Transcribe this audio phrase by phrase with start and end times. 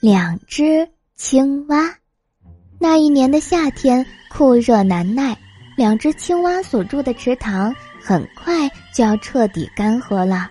[0.00, 1.92] 两只青蛙。
[2.78, 5.36] 那一年的夏天酷热难耐，
[5.76, 10.48] 两只青蛙所住的池塘很快就要彻底干涸了。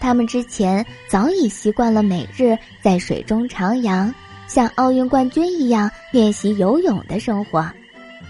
[0.00, 4.14] 他们之前早已习惯了每日在水中徜徉，
[4.46, 7.68] 像奥运冠军一样练习游泳的生活。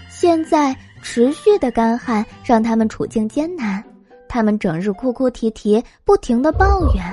[0.09, 3.83] 现在持续的干旱让他们处境艰难，
[4.27, 7.03] 他们整日哭哭啼啼，不停的抱怨。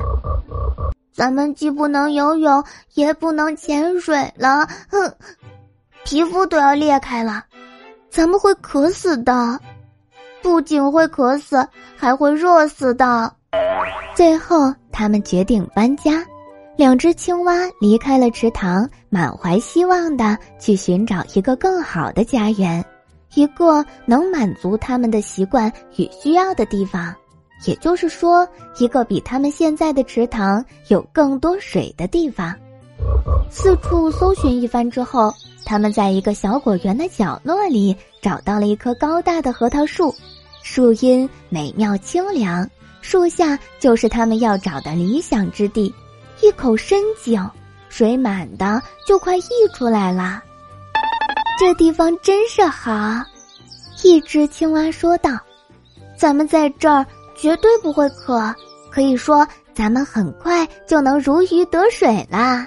[1.12, 2.64] 咱们既不能游泳，
[2.94, 5.14] 也不能潜水了，哼，
[6.04, 7.44] 皮肤都要裂开了，
[8.10, 9.60] 咱们会渴死的，
[10.40, 13.32] 不仅会渴死，还会热死的。
[14.14, 16.24] 最后，他们决定搬家，
[16.76, 22.82] 两只青蛙离开了池塘，满怀希望的去寻找一个更好的家园，
[23.34, 27.14] 一个能满足他们的习惯与需要的地方。
[27.64, 28.46] 也就是说，
[28.78, 32.54] 一个比他们现在的池塘有更多水的地方。
[33.50, 35.32] 四处搜寻一番之后，
[35.64, 40.14] 他们在一个小果园的角落里找到了一棵高大的核桃树，
[40.62, 42.68] 树荫美妙清凉，
[43.00, 45.92] 树下就是他们要找的理想之地。
[46.40, 47.48] 一口深井，
[47.88, 49.42] 水满的就快溢
[49.74, 50.42] 出来了。
[51.58, 53.20] 这地方真是好，
[54.02, 55.38] 一只青蛙说道
[56.16, 57.06] ：“咱们在这儿。”
[57.42, 58.54] 绝对不会渴，
[58.88, 62.64] 可以说咱们很快就能如鱼得水啦。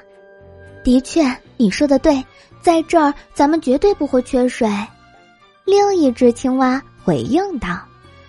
[0.84, 1.24] 的确，
[1.56, 2.22] 你说的对，
[2.62, 4.70] 在这儿咱们绝对不会缺水。
[5.64, 7.80] 另一只青蛙回应道：“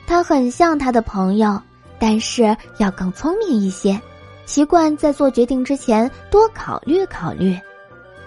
[0.06, 1.60] 它很像它的朋友，
[1.98, 4.00] 但是要更聪明一些，
[4.44, 7.58] 习惯在做决定之前多考虑考虑。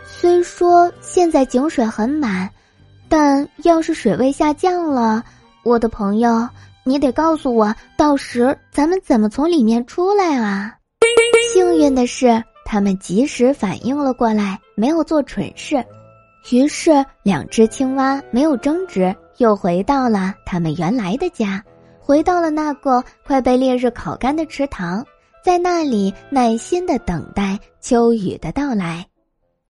[0.05, 2.49] 虽说现在井水很满，
[3.07, 5.23] 但要是水位下降了，
[5.63, 6.45] 我的朋友。”
[6.89, 10.75] 你得告诉我，到时咱们怎么从里面出来啊？
[11.53, 15.85] 幸运的是，他们及时反应了过来，没有做蠢事。
[16.49, 21.63] 于是，两只青蛙没有争执，又回到了他们原来的家，
[21.99, 25.05] 回到了那个快被烈日烤干的池塘，
[25.45, 29.05] 在那里耐心的等待秋雨的到来。